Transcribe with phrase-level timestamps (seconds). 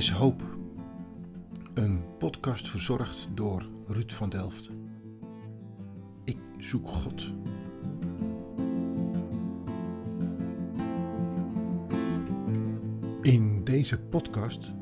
[0.00, 0.42] is hoop.
[1.74, 4.70] Een podcast verzorgd door Ruud van Delft.
[6.24, 7.32] Ik zoek God.
[13.22, 14.72] In deze podcast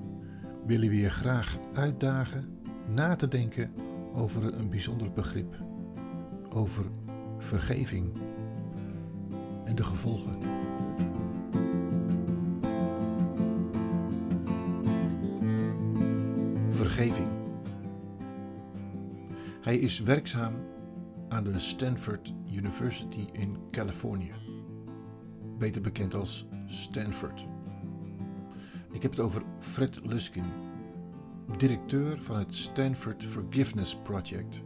[0.66, 2.60] willen we je graag uitdagen
[2.94, 3.70] na te denken
[4.14, 5.56] over een bijzonder begrip.
[6.50, 6.84] Over
[7.38, 8.12] vergeving
[9.64, 10.38] en de gevolgen.
[19.60, 20.54] Hij is werkzaam
[21.28, 24.32] aan de Stanford University in Californië,
[25.58, 27.46] beter bekend als Stanford.
[28.92, 30.44] Ik heb het over Fred Luskin,
[31.56, 34.60] directeur van het Stanford Forgiveness Project.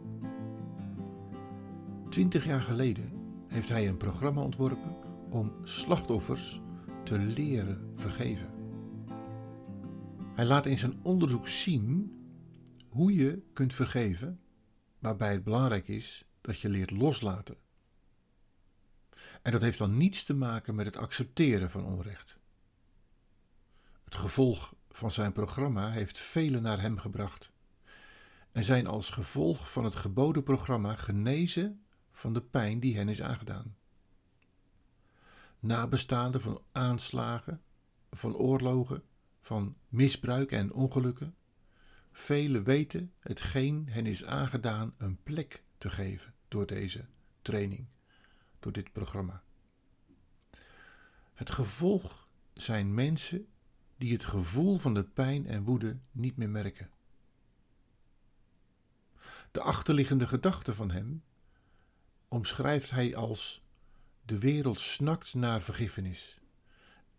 [2.09, 3.11] Twintig jaar geleden
[3.47, 4.95] heeft hij een programma ontworpen
[5.29, 6.61] om slachtoffers
[7.03, 8.49] te leren vergeven.
[10.35, 12.21] Hij laat in zijn onderzoek zien
[12.93, 14.39] hoe je kunt vergeven,
[14.99, 17.57] waarbij het belangrijk is dat je leert loslaten.
[19.41, 22.37] En dat heeft dan niets te maken met het accepteren van onrecht.
[24.03, 27.51] Het gevolg van zijn programma heeft velen naar hem gebracht
[28.51, 33.21] en zijn als gevolg van het geboden programma genezen van de pijn die hen is
[33.21, 33.75] aangedaan.
[35.59, 37.61] Nabestaanden van aanslagen,
[38.11, 39.03] van oorlogen,
[39.41, 41.35] van misbruik en ongelukken.
[42.15, 47.05] Velen weten hetgeen hen is aangedaan een plek te geven door deze
[47.41, 47.87] training,
[48.59, 49.43] door dit programma.
[51.33, 53.47] Het gevolg zijn mensen
[53.97, 56.89] die het gevoel van de pijn en woede niet meer merken.
[59.51, 61.23] De achterliggende gedachte van hem
[62.27, 63.63] omschrijft hij als
[64.25, 66.39] de wereld snakt naar vergiffenis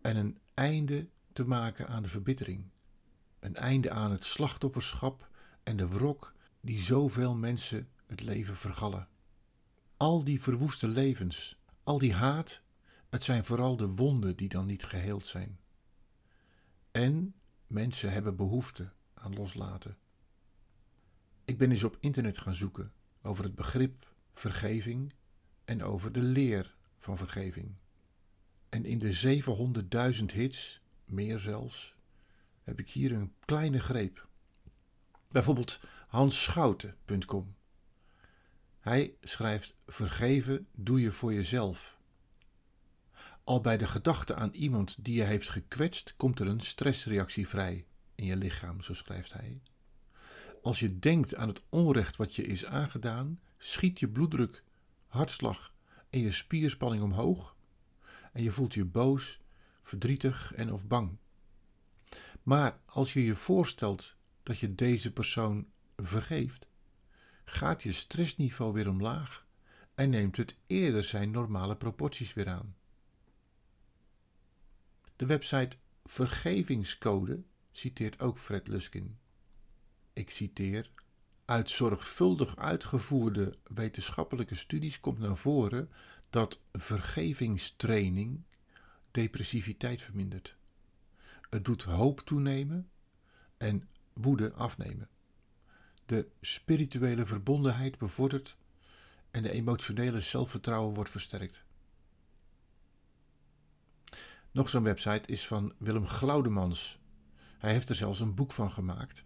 [0.00, 2.70] en een einde te maken aan de verbittering,
[3.44, 5.28] een einde aan het slachtofferschap
[5.62, 9.08] en de wrok die zoveel mensen het leven vergallen.
[9.96, 12.62] Al die verwoeste levens, al die haat,
[13.08, 15.58] het zijn vooral de wonden die dan niet geheeld zijn.
[16.90, 17.34] En
[17.66, 19.96] mensen hebben behoefte aan loslaten.
[21.44, 25.12] Ik ben eens op internet gaan zoeken over het begrip vergeving
[25.64, 27.74] en over de leer van vergeving.
[28.68, 29.42] En in de
[30.18, 31.96] 700.000 hits, meer zelfs,
[32.64, 34.28] heb ik hier een kleine greep.
[35.28, 37.54] Bijvoorbeeld hansschouten.com.
[38.80, 41.98] Hij schrijft: Vergeven doe je voor jezelf.
[43.44, 47.86] Al bij de gedachte aan iemand die je heeft gekwetst, komt er een stressreactie vrij
[48.14, 49.62] in je lichaam, zo schrijft hij.
[50.62, 54.64] Als je denkt aan het onrecht wat je is aangedaan, schiet je bloeddruk,
[55.06, 55.74] hartslag
[56.10, 57.56] en je spierspanning omhoog
[58.32, 59.40] en je voelt je boos,
[59.82, 61.18] verdrietig en of bang.
[62.44, 65.66] Maar als je je voorstelt dat je deze persoon
[65.96, 66.66] vergeeft,
[67.44, 69.46] gaat je stressniveau weer omlaag
[69.94, 72.76] en neemt het eerder zijn normale proporties weer aan.
[75.16, 79.18] De website Vergevingscode citeert ook Fred Luskin.
[80.12, 80.90] Ik citeer:
[81.44, 85.90] Uit zorgvuldig uitgevoerde wetenschappelijke studies komt naar voren
[86.30, 88.42] dat vergevingstraining
[89.10, 90.56] depressiviteit vermindert.
[91.50, 92.90] Het doet hoop toenemen
[93.56, 95.08] en woede afnemen.
[96.06, 98.56] De spirituele verbondenheid bevordert
[99.30, 101.64] en de emotionele zelfvertrouwen wordt versterkt.
[104.50, 106.98] Nog zo'n website is van Willem Glaudemans.
[107.58, 109.24] Hij heeft er zelfs een boek van gemaakt,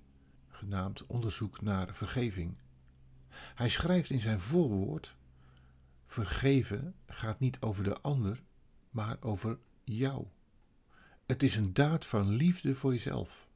[0.49, 2.59] genaamd Onderzoek naar vergeving.
[3.55, 5.17] Hij schrijft in zijn voorwoord:
[6.07, 8.43] Vergeven gaat niet over de ander,
[8.91, 10.27] maar over jou.
[11.29, 13.49] Het is een daad van liefde voor jezelf.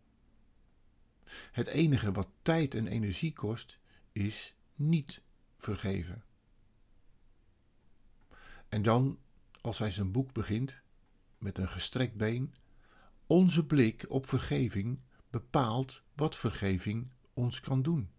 [1.53, 3.79] Het enige wat tijd en energie kost,
[4.13, 5.23] is niet
[5.57, 6.25] vergeven.
[8.69, 9.19] En dan,
[9.61, 10.81] als hij zijn boek begint,
[11.39, 12.55] met een gestrekt been,
[13.27, 18.11] onze blik op vergeving bepaalt wat vergeving ons kan doen.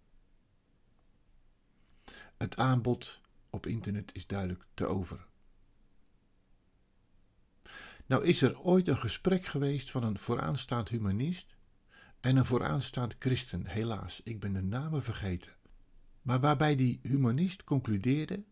[2.37, 5.27] Het aanbod op internet is duidelijk te over.
[8.05, 11.55] Nou is er ooit een gesprek geweest van een vooraanstaand humanist
[12.19, 15.51] en een vooraanstaand christen, helaas, ik ben de namen vergeten.
[16.21, 18.43] Maar waarbij die humanist concludeerde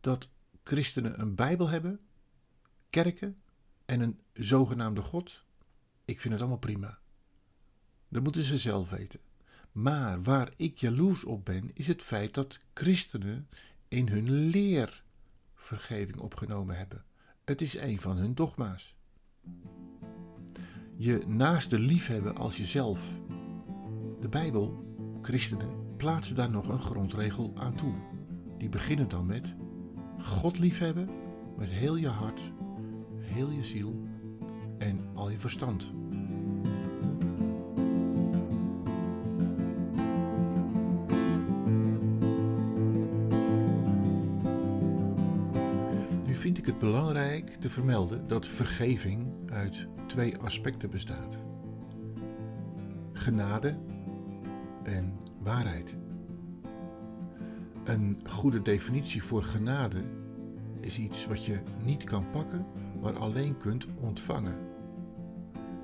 [0.00, 0.30] dat
[0.62, 2.00] christenen een Bijbel hebben,
[2.90, 3.42] kerken
[3.84, 5.44] en een zogenaamde God.
[6.04, 6.98] Ik vind het allemaal prima.
[8.08, 9.20] Dat moeten ze zelf weten.
[9.72, 13.48] Maar waar ik jaloers op ben, is het feit dat christenen
[13.88, 15.02] in hun leer
[15.54, 17.04] vergeving opgenomen hebben.
[17.48, 18.96] Het is een van hun dogma's.
[20.96, 23.20] je naaste liefhebben als jezelf.
[24.20, 24.84] De Bijbel,
[25.22, 27.94] christenen, plaatsen daar nog een grondregel aan toe.
[28.58, 29.54] Die beginnen dan met
[30.18, 31.10] God liefhebben
[31.56, 32.52] met heel je hart,
[33.18, 34.06] heel je ziel
[34.78, 35.90] en al je verstand.
[46.68, 51.38] Het belangrijk te vermelden dat vergeving uit twee aspecten bestaat:
[53.12, 53.78] genade
[54.82, 55.12] en
[55.42, 55.96] waarheid.
[57.84, 60.02] Een goede definitie voor genade
[60.80, 62.66] is iets wat je niet kan pakken,
[63.00, 64.56] maar alleen kunt ontvangen.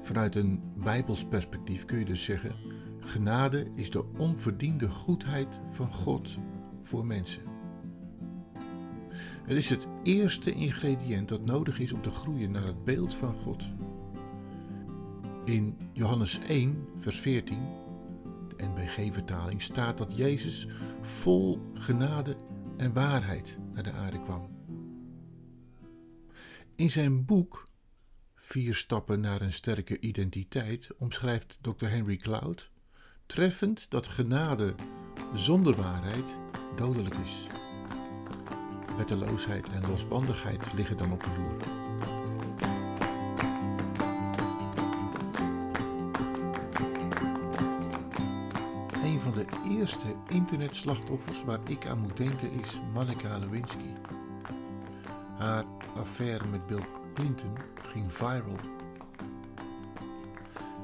[0.03, 2.53] Vanuit een Bijbels perspectief kun je dus zeggen:
[3.01, 6.39] genade is de onverdiende goedheid van God
[6.83, 7.54] voor mensen.
[9.47, 13.35] Het is het eerste ingrediënt dat nodig is om te groeien naar het beeld van
[13.35, 13.65] God.
[15.45, 17.59] In Johannes 1, vers 14,
[18.49, 20.67] de NBG-vertaling, staat dat Jezus
[21.01, 22.37] vol genade
[22.77, 24.49] en waarheid naar de aarde kwam.
[26.77, 27.65] In zijn boek
[28.45, 31.87] Vier stappen naar een sterke identiteit omschrijft Dr.
[31.87, 32.71] Henry Cloud
[33.27, 34.75] treffend dat genade
[35.35, 36.37] zonder waarheid
[36.77, 37.47] dodelijk is.
[38.97, 41.83] Wetteloosheid en losbandigheid liggen dan op de loer.
[49.03, 53.95] Een van de eerste internetslachtoffers waar ik aan moet denken is Monica Lewinsky.
[55.39, 55.65] Haar
[55.97, 57.53] affaire met Bill Clinton
[57.89, 58.57] ging viral.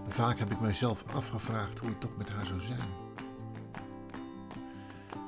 [0.08, 2.88] Vaak heb ik mijzelf afgevraagd hoe het toch met haar zou zijn.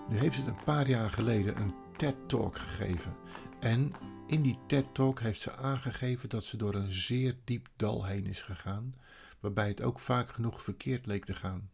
[0.08, 3.16] Nu heeft ze een paar jaar geleden een TED-talk gegeven.
[3.60, 3.92] En
[4.26, 8.42] in die TED-talk heeft ze aangegeven dat ze door een zeer diep dal heen is
[8.42, 8.94] gegaan,
[9.40, 11.70] waarbij het ook vaak genoeg verkeerd leek te gaan.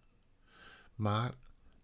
[0.94, 1.34] Maar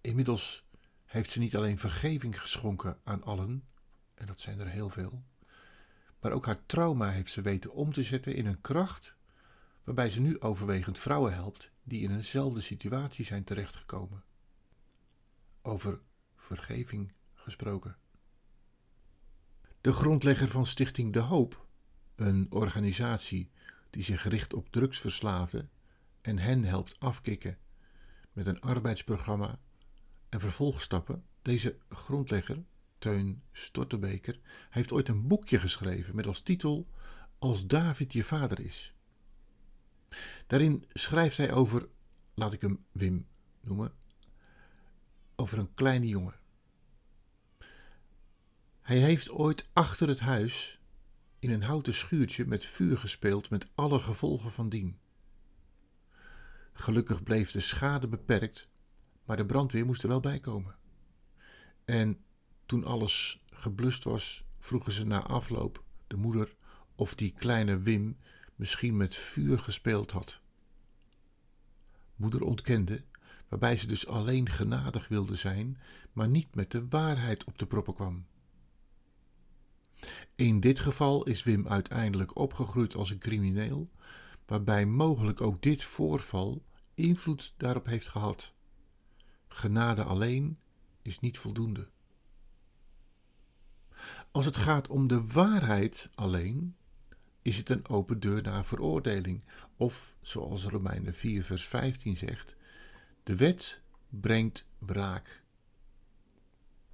[0.00, 0.64] inmiddels
[1.04, 3.64] heeft ze niet alleen vergeving geschonken aan allen,
[4.14, 5.24] en dat zijn er heel veel,
[6.20, 9.16] maar ook haar trauma heeft ze weten om te zetten in een kracht
[9.84, 14.24] waarbij ze nu overwegend vrouwen helpt die in eenzelfde situatie zijn terechtgekomen.
[15.62, 16.00] Over
[16.36, 17.96] vergeving gesproken.
[19.84, 21.66] De grondlegger van Stichting De Hoop,
[22.14, 23.50] een organisatie
[23.90, 25.70] die zich richt op drugsverslaafden
[26.20, 27.58] en hen helpt afkicken
[28.32, 29.58] met een arbeidsprogramma
[30.28, 32.64] en vervolgstappen, deze grondlegger
[32.98, 34.40] Teun Stortebeker
[34.70, 36.88] heeft ooit een boekje geschreven met als titel
[37.38, 38.94] Als David je vader is.
[40.46, 41.88] Daarin schrijft hij over,
[42.34, 43.26] laat ik hem Wim
[43.60, 43.92] noemen,
[45.36, 46.42] over een kleine jongen.
[48.84, 50.78] Hij heeft ooit achter het huis
[51.38, 54.98] in een houten schuurtje met vuur gespeeld met alle gevolgen van dien.
[56.72, 58.68] Gelukkig bleef de schade beperkt,
[59.24, 60.76] maar de brandweer moest er wel bij komen.
[61.84, 62.24] En
[62.66, 66.56] toen alles geblust was, vroegen ze na afloop de moeder
[66.94, 68.16] of die kleine Wim
[68.54, 70.40] misschien met vuur gespeeld had.
[72.16, 73.04] Moeder ontkende,
[73.48, 75.78] waarbij ze dus alleen genadig wilde zijn,
[76.12, 78.26] maar niet met de waarheid op de proppen kwam.
[80.34, 83.90] In dit geval is Wim uiteindelijk opgegroeid als een crimineel,
[84.46, 88.52] waarbij mogelijk ook dit voorval invloed daarop heeft gehad.
[89.48, 90.58] Genade alleen
[91.02, 91.88] is niet voldoende.
[94.30, 96.76] Als het gaat om de waarheid alleen,
[97.42, 99.44] is het een open deur naar veroordeling.
[99.76, 102.56] Of, zoals Romeinen 4, vers 15 zegt,
[103.22, 105.42] de wet brengt wraak.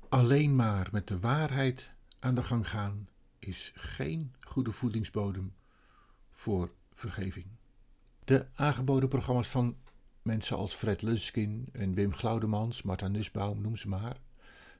[0.09, 1.91] Alleen maar met de waarheid
[2.21, 3.09] aan de gang gaan
[3.39, 5.55] is geen goede voedingsbodem
[6.31, 7.47] voor vergeving.
[8.25, 9.77] De aangeboden programma's van
[10.23, 14.21] mensen als Fred Luskin en Wim Glaudemans, Marta Nussbaum, noem ze maar,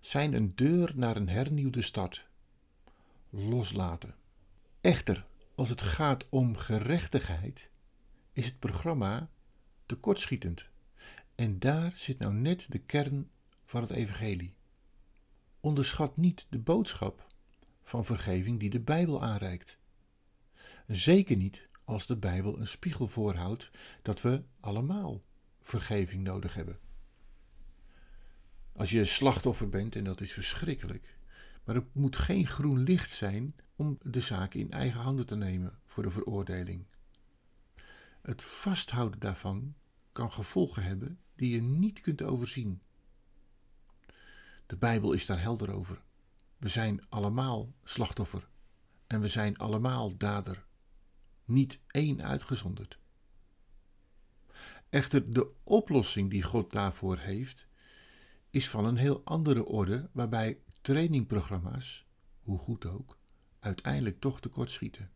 [0.01, 2.29] zijn een deur naar een hernieuwde start
[3.31, 4.15] loslaten.
[4.81, 7.69] Echter, als het gaat om gerechtigheid,
[8.33, 9.31] is het programma
[9.87, 10.69] tekortschietend.
[11.35, 13.31] En daar zit nou net de kern
[13.65, 14.55] van het evangelie.
[15.61, 17.30] Onderschat niet de boodschap
[17.91, 19.79] van vergeving die de Bijbel aanreikt.
[20.87, 23.71] Zeker niet als de Bijbel een spiegel voorhoudt
[24.03, 25.23] dat we allemaal
[25.61, 26.79] vergeving nodig hebben.
[28.73, 31.19] Als je slachtoffer bent, en dat is verschrikkelijk,
[31.65, 35.79] maar het moet geen groen licht zijn om de zaak in eigen handen te nemen
[35.85, 36.87] voor de veroordeling.
[38.23, 39.75] Het vasthouden daarvan
[40.13, 42.83] kan gevolgen hebben die je niet kunt overzien.
[44.67, 46.03] De Bijbel is daar helder over.
[46.61, 48.49] We zijn allemaal slachtoffer
[49.07, 50.67] en we zijn allemaal dader.
[51.45, 52.99] Niet één uitgezonderd.
[54.89, 57.69] Echter, de oplossing die God daarvoor heeft,
[58.51, 62.07] is van een heel andere orde, waarbij trainingprogramma's,
[62.41, 63.19] hoe goed ook,
[63.59, 65.11] uiteindelijk toch tekortschieten.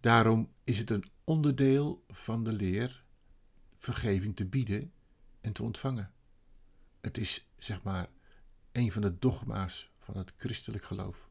[0.00, 3.04] Daarom is het een onderdeel van de leer
[3.76, 4.92] vergeving te bieden
[5.40, 6.12] en te ontvangen.
[7.00, 8.08] Het is, zeg maar,
[8.72, 11.30] een van de dogma's van het christelijk geloof.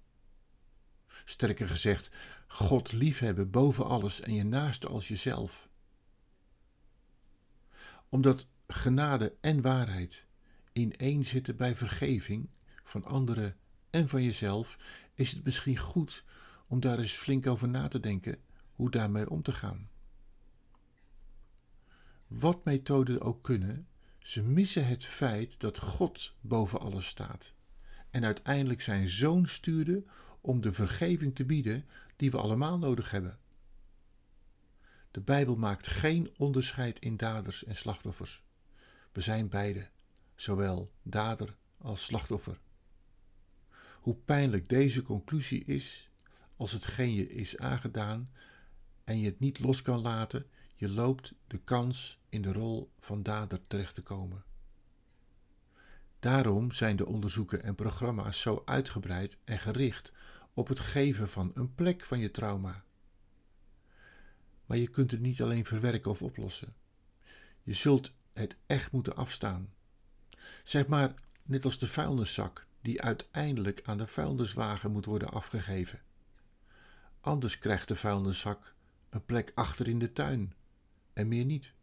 [1.25, 2.11] Sterker gezegd,
[2.47, 5.69] God liefhebben boven alles en je naaste als jezelf.
[8.09, 10.25] Omdat genade en waarheid
[10.71, 12.49] in één zitten bij vergeving
[12.83, 13.57] van anderen
[13.89, 14.77] en van jezelf,
[15.13, 16.23] is het misschien goed
[16.67, 18.39] om daar eens flink over na te denken
[18.75, 19.89] hoe daarmee om te gaan.
[22.27, 23.87] Wat methoden ook kunnen,
[24.29, 27.53] ze missen het feit dat God boven alles staat
[28.09, 30.03] en uiteindelijk zijn zoon stuurde
[30.41, 33.39] om de vergeving te bieden die we allemaal nodig hebben.
[35.11, 38.43] De Bijbel maakt geen onderscheid in daders en slachtoffers.
[39.11, 39.89] We zijn beide,
[40.35, 42.59] zowel dader als slachtoffer.
[43.99, 46.09] Hoe pijnlijk deze conclusie is,
[46.57, 48.31] als hetgeen je is aangedaan
[49.03, 50.45] en je het niet los kan laten,
[50.79, 54.43] je loopt de kans in de rol van dader terecht te komen.
[56.19, 60.13] Daarom zijn de onderzoeken en programma's zo uitgebreid en gericht
[60.53, 62.83] op het geven van een plek van je trauma.
[64.65, 66.75] Maar je kunt het niet alleen verwerken of oplossen.
[67.63, 69.73] Je zult het echt moeten afstaan.
[70.63, 76.01] Zeg maar net als de vuilniszak die uiteindelijk aan de vuilniswagen moet worden afgegeven.
[77.21, 78.73] Anders krijgt de vuilniszak
[79.09, 80.53] een plek achter in de tuin
[81.19, 81.73] en meer niet.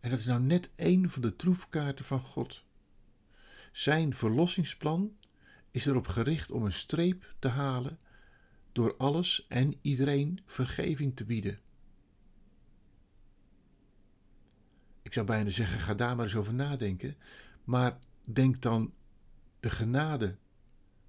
[0.00, 2.64] En dat is nou net een van de troefkaarten van God.
[3.72, 5.16] Zijn verlossingsplan
[5.70, 7.98] is erop gericht om een streep te halen
[8.72, 11.60] door alles en iedereen vergeving te bieden.
[15.02, 17.16] Ik zou bijna zeggen, ga daar maar eens over nadenken,
[17.64, 18.94] maar denk dan
[19.60, 20.36] de genade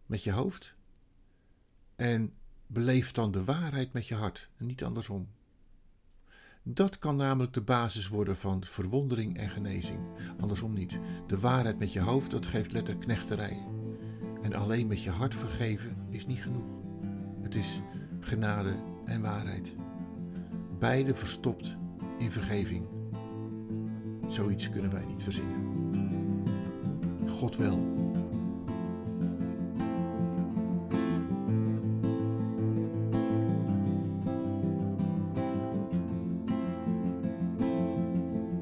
[0.06, 0.76] met je hoofd
[1.96, 2.34] en
[2.68, 5.28] beleef dan de waarheid met je hart en niet andersom.
[6.64, 10.00] Dat kan namelijk de basis worden van verwondering en genezing.
[10.40, 11.00] Andersom niet.
[11.28, 13.66] De waarheid met je hoofd, dat geeft letterknechterij.
[14.42, 16.80] En alleen met je hart vergeven is niet genoeg.
[17.42, 17.82] Het is
[18.20, 18.76] genade
[19.06, 19.76] en waarheid.
[20.80, 21.76] Beide verstopt
[22.18, 22.88] in vergeving.
[24.28, 25.80] Zoiets kunnen wij niet verzinnen.
[27.28, 28.01] God wel.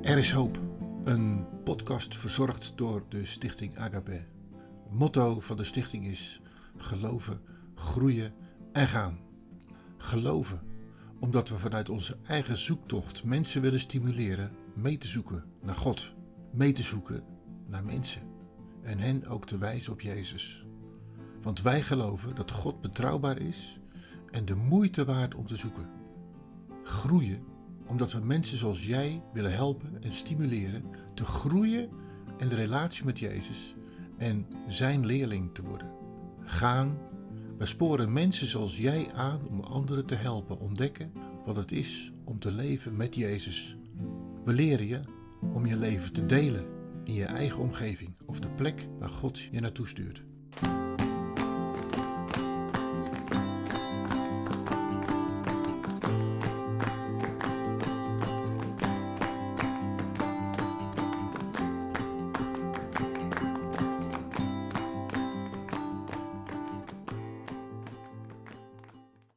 [0.09, 0.59] Er is hoop.
[1.03, 4.21] Een podcast verzorgd door de Stichting Agape.
[4.89, 6.41] Motto van de stichting is:
[6.77, 7.41] geloven,
[7.75, 8.33] groeien
[8.71, 9.19] en gaan.
[9.97, 10.61] Geloven,
[11.19, 16.13] omdat we vanuit onze eigen zoektocht mensen willen stimuleren mee te zoeken naar God,
[16.51, 17.23] mee te zoeken
[17.67, 18.21] naar mensen
[18.81, 20.65] en hen ook te wijzen op Jezus.
[21.41, 23.79] Want wij geloven dat God betrouwbaar is
[24.31, 25.89] en de moeite waard om te zoeken.
[26.83, 27.43] Groeien
[27.89, 31.89] omdat we mensen zoals jij willen helpen en stimuleren te groeien
[32.37, 33.75] in de relatie met Jezus
[34.17, 35.91] en zijn leerling te worden.
[36.41, 36.97] Gaan,
[37.57, 41.11] we sporen mensen zoals jij aan om anderen te helpen ontdekken
[41.45, 43.77] wat het is om te leven met Jezus.
[44.45, 44.99] We leren je
[45.53, 46.65] om je leven te delen
[47.03, 50.28] in je eigen omgeving of de plek waar God je naartoe stuurt.